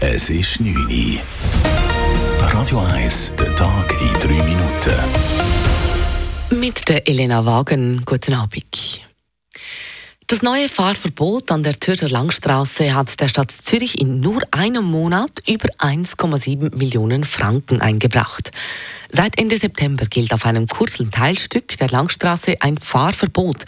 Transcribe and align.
Es 0.00 0.28
ist 0.28 0.60
9 0.60 0.76
Uhr. 0.76 1.20
Radio 2.52 2.80
1, 2.80 3.32
der 3.38 3.56
Tag 3.56 3.94
in 3.98 4.12
3 4.20 4.28
Minuten. 4.44 4.94
Mit 6.50 6.86
der 6.90 7.08
Elena 7.08 7.46
Wagen. 7.46 8.02
Guten 8.04 8.34
Abend. 8.34 9.00
Das 10.26 10.42
neue 10.42 10.68
Fahrverbot 10.68 11.50
an 11.50 11.62
der 11.62 11.80
Zürcher 11.80 12.10
Langstraße 12.10 12.94
hat 12.94 13.18
der 13.20 13.28
Stadt 13.28 13.50
Zürich 13.50 13.98
in 13.98 14.20
nur 14.20 14.42
einem 14.50 14.84
Monat 14.84 15.30
über 15.48 15.68
1,7 15.78 16.76
Millionen 16.76 17.24
Franken 17.24 17.80
eingebracht. 17.80 18.50
Seit 19.16 19.40
Ende 19.40 19.56
September 19.56 20.04
gilt 20.04 20.34
auf 20.34 20.44
einem 20.44 20.66
kurzen 20.66 21.10
Teilstück 21.10 21.74
der 21.78 21.88
Langstraße 21.88 22.56
ein 22.60 22.76
Fahrverbot. 22.76 23.64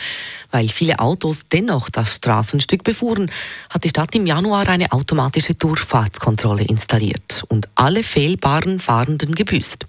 Weil 0.50 0.68
viele 0.68 0.98
Autos 0.98 1.44
dennoch 1.50 1.88
das 1.88 2.16
Straßenstück 2.16 2.84
befuhren, 2.84 3.30
hat 3.70 3.84
die 3.84 3.88
Stadt 3.88 4.14
im 4.14 4.26
Januar 4.26 4.68
eine 4.68 4.92
automatische 4.92 5.54
Durchfahrtskontrolle 5.54 6.64
installiert 6.64 7.44
und 7.48 7.70
alle 7.76 8.02
fehlbaren 8.02 8.78
Fahrenden 8.78 9.34
gebüßt. 9.34 9.86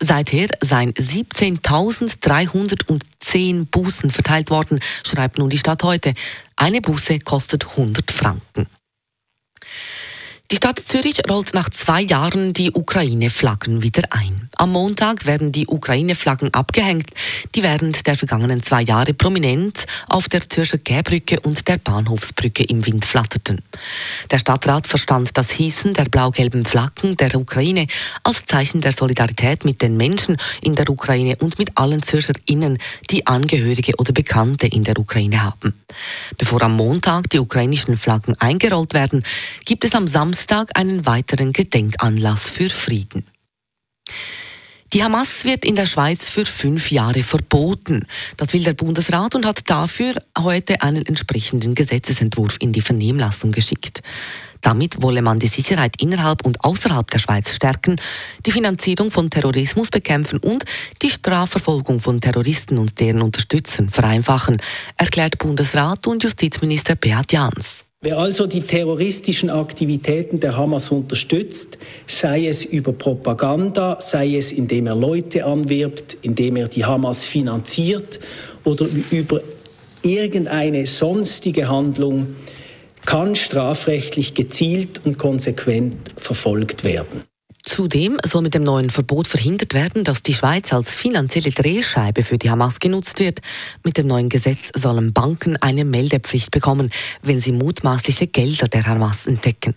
Seither 0.00 0.48
seien 0.62 0.92
17.310 0.94 3.66
Bußen 3.66 4.10
verteilt 4.10 4.50
worden, 4.50 4.80
schreibt 5.06 5.38
nun 5.38 5.48
die 5.48 5.58
Stadt 5.58 5.84
heute. 5.84 6.12
Eine 6.56 6.80
Buße 6.80 7.20
kostet 7.20 7.68
100 7.68 8.10
Franken. 8.10 8.66
Die 10.50 10.56
Stadt 10.56 10.78
Zürich 10.78 11.20
rollt 11.28 11.52
nach 11.52 11.68
zwei 11.68 12.00
Jahren 12.00 12.54
die 12.54 12.70
Ukraine-Flaggen 12.72 13.82
wieder 13.82 14.04
ein. 14.08 14.48
Am 14.56 14.72
Montag 14.72 15.26
werden 15.26 15.52
die 15.52 15.66
Ukraine-Flaggen 15.66 16.54
abgehängt, 16.54 17.10
die 17.54 17.62
während 17.62 18.06
der 18.06 18.16
vergangenen 18.16 18.62
zwei 18.62 18.80
Jahre 18.80 19.12
prominent 19.12 19.84
auf 20.08 20.26
der 20.26 20.48
Zürcher 20.48 20.78
Gäbrücke 20.78 21.38
und 21.40 21.68
der 21.68 21.76
Bahnhofsbrücke 21.76 22.64
im 22.64 22.86
Wind 22.86 23.04
flatterten. 23.04 23.60
Der 24.30 24.38
Stadtrat 24.38 24.86
verstand 24.86 25.36
das 25.36 25.50
Hießen 25.50 25.92
der 25.92 26.06
blau-gelben 26.06 26.64
Flaggen 26.64 27.14
der 27.18 27.34
Ukraine 27.34 27.86
als 28.22 28.46
Zeichen 28.46 28.80
der 28.80 28.92
Solidarität 28.92 29.66
mit 29.66 29.82
den 29.82 29.98
Menschen 29.98 30.38
in 30.62 30.74
der 30.74 30.88
Ukraine 30.88 31.36
und 31.40 31.58
mit 31.58 31.76
allen 31.76 32.02
ZürcherInnen, 32.02 32.78
die 33.10 33.26
Angehörige 33.26 33.96
oder 33.98 34.14
Bekannte 34.14 34.66
in 34.66 34.84
der 34.84 34.98
Ukraine 34.98 35.42
haben. 35.42 35.77
Bevor 36.36 36.62
am 36.62 36.76
Montag 36.76 37.30
die 37.30 37.38
ukrainischen 37.38 37.96
Flaggen 37.96 38.34
eingerollt 38.38 38.94
werden, 38.94 39.24
gibt 39.64 39.84
es 39.84 39.94
am 39.94 40.06
Samstag 40.06 40.76
einen 40.78 41.06
weiteren 41.06 41.52
Gedenkanlass 41.52 42.50
für 42.50 42.70
Frieden. 42.70 43.24
Die 44.94 45.04
Hamas 45.04 45.44
wird 45.44 45.66
in 45.66 45.76
der 45.76 45.84
Schweiz 45.84 46.30
für 46.30 46.46
fünf 46.46 46.90
Jahre 46.90 47.22
verboten. 47.22 48.06
Das 48.38 48.54
will 48.54 48.64
der 48.64 48.72
Bundesrat 48.72 49.34
und 49.34 49.44
hat 49.44 49.68
dafür 49.68 50.14
heute 50.36 50.80
einen 50.80 51.04
entsprechenden 51.04 51.74
Gesetzesentwurf 51.74 52.56
in 52.60 52.72
die 52.72 52.80
Vernehmlassung 52.80 53.52
geschickt. 53.52 54.02
Damit 54.68 55.00
wolle 55.00 55.22
man 55.22 55.38
die 55.38 55.46
Sicherheit 55.46 55.94
innerhalb 55.98 56.44
und 56.44 56.62
außerhalb 56.62 57.10
der 57.10 57.18
Schweiz 57.18 57.54
stärken, 57.54 57.96
die 58.44 58.50
Finanzierung 58.50 59.10
von 59.10 59.30
Terrorismus 59.30 59.88
bekämpfen 59.88 60.38
und 60.40 60.66
die 61.00 61.08
Strafverfolgung 61.08 62.00
von 62.00 62.20
Terroristen 62.20 62.76
und 62.76 63.00
deren 63.00 63.22
Unterstützern 63.22 63.88
vereinfachen, 63.88 64.58
erklärt 64.98 65.38
Bundesrat 65.38 66.06
und 66.06 66.22
Justizminister 66.22 66.96
Beat 66.96 67.32
Jans. 67.32 67.84
Wer 68.02 68.18
also 68.18 68.46
die 68.46 68.60
terroristischen 68.60 69.48
Aktivitäten 69.48 70.38
der 70.38 70.54
Hamas 70.54 70.90
unterstützt, 70.90 71.78
sei 72.06 72.46
es 72.46 72.62
über 72.62 72.92
Propaganda, 72.92 73.98
sei 74.02 74.36
es 74.36 74.52
indem 74.52 74.86
er 74.86 74.96
Leute 74.96 75.46
anwirbt, 75.46 76.18
indem 76.20 76.56
er 76.56 76.68
die 76.68 76.84
Hamas 76.84 77.24
finanziert 77.24 78.20
oder 78.64 78.86
über 79.10 79.40
irgendeine 80.02 80.86
sonstige 80.86 81.68
Handlung, 81.68 82.36
kann 83.08 83.36
strafrechtlich 83.36 84.34
gezielt 84.34 85.00
und 85.06 85.16
konsequent 85.16 85.96
verfolgt 86.18 86.84
werden. 86.84 87.24
Zudem 87.64 88.18
soll 88.22 88.42
mit 88.42 88.52
dem 88.52 88.64
neuen 88.64 88.90
Verbot 88.90 89.26
verhindert 89.26 89.72
werden, 89.72 90.04
dass 90.04 90.22
die 90.22 90.34
Schweiz 90.34 90.74
als 90.74 90.92
finanzielle 90.92 91.50
Drehscheibe 91.50 92.22
für 92.22 92.36
die 92.36 92.50
Hamas 92.50 92.80
genutzt 92.80 93.18
wird. 93.18 93.40
Mit 93.82 93.96
dem 93.96 94.08
neuen 94.08 94.28
Gesetz 94.28 94.70
sollen 94.76 95.14
Banken 95.14 95.56
eine 95.56 95.86
Meldepflicht 95.86 96.50
bekommen, 96.50 96.90
wenn 97.22 97.40
sie 97.40 97.52
mutmaßliche 97.52 98.26
Gelder 98.26 98.68
der 98.68 98.84
Hamas 98.84 99.26
entdecken. 99.26 99.74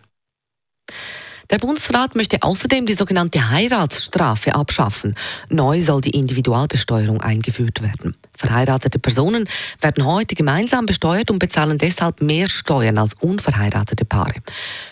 Der 1.52 1.58
Bundesrat 1.58 2.16
möchte 2.16 2.42
außerdem 2.44 2.86
die 2.86 2.94
sogenannte 2.94 3.50
Heiratsstrafe 3.50 4.56
abschaffen. 4.56 5.16
Neu 5.50 5.82
soll 5.82 6.00
die 6.00 6.12
Individualbesteuerung 6.12 7.20
eingeführt 7.20 7.82
werden. 7.82 8.16
Verheiratete 8.34 9.00
Personen 9.00 9.50
werden 9.82 10.06
heute 10.06 10.36
gemeinsam 10.36 10.86
besteuert 10.86 11.30
und 11.30 11.40
bezahlen 11.40 11.78
deshalb 11.78 12.22
mehr 12.22 12.48
Steuern 12.48 12.98
als 12.98 13.16
unverheiratete 13.16 14.06
Paare. 14.06 14.36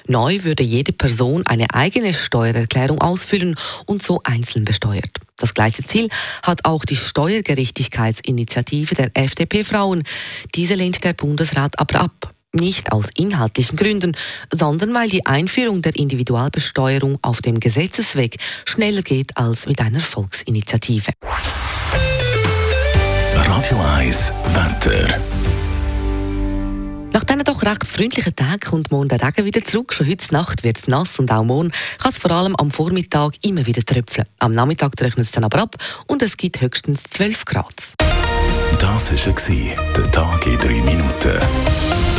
Neu 0.06 0.44
würde 0.44 0.64
jede 0.64 0.92
Person 0.92 1.48
eine 1.48 1.74
eigene 1.74 2.14
Steuererklärung 2.14 3.00
ausfüllen 3.00 3.56
und 3.86 4.04
so 4.04 4.20
einzeln 4.26 4.66
besteuert. 4.66 5.12
Das 5.38 5.54
gleiche 5.54 5.84
Ziel 5.84 6.10
hat 6.44 6.66
auch 6.66 6.84
die 6.84 6.98
Steuergerechtigkeitsinitiative 6.98 8.96
der 8.96 9.12
FDP-Frauen. 9.16 10.04
Diese 10.56 10.76
lehnt 10.76 11.06
der 11.06 11.14
Bundesrat 11.14 11.80
aber 11.80 12.02
ab. 12.02 12.34
Nicht 12.54 12.92
aus 12.92 13.06
inhaltlichen 13.16 13.78
Gründen, 13.78 14.18
sondern 14.52 14.92
weil 14.96 15.08
die 15.08 15.24
Einführung 15.24 15.84
der 15.84 15.96
Individualbesteuerung 15.96 17.20
auf 17.22 17.44
dem 17.44 17.60
Gesetzesweg 17.60 18.38
schneller 18.66 19.04
geht 19.04 19.38
als 19.38 19.68
mit 19.68 19.80
einer 19.82 20.00
Volksinitiative. 20.00 21.12
Radio 23.36 23.78
1 23.98 24.34
Wetter. 24.56 25.20
Nach 27.14 27.24
diesen 27.24 27.44
doch 27.44 27.62
recht 27.62 27.86
freundlichen 27.86 28.36
Tagen 28.36 28.60
kommt 28.60 28.90
morgen 28.90 29.10
der 29.10 29.22
Regen 29.22 29.46
wieder 29.46 29.64
zurück. 29.64 29.94
Schon 29.94 30.08
heute 30.08 30.34
Nacht 30.34 30.64
wird 30.64 30.80
es 30.80 30.88
nass 30.88 31.20
und 31.20 31.32
auch 31.32 31.44
morgen 31.44 31.70
kann 32.00 32.12
es 32.12 32.18
vor 32.18 32.32
allem 32.32 32.56
am 32.56 32.72
Vormittag 32.72 33.34
immer 33.44 33.68
wieder 33.68 33.84
tröpfeln. 33.84 34.26
Am 34.40 34.54
Nachmittag 34.54 34.96
trocknet 34.96 35.28
es 35.28 35.32
dann 35.32 35.44
aber 35.44 35.60
ab 35.60 35.76
und 36.08 36.24
es 36.24 36.36
gibt 36.36 36.62
höchstens 36.62 37.04
12 37.04 37.46
Grad. 37.46 37.94
Das 38.80 39.12
war 39.12 39.94
der 39.96 40.12
Tag 40.12 40.48
in 40.48 40.58
drei 40.58 40.82
Minuten. 40.82 42.19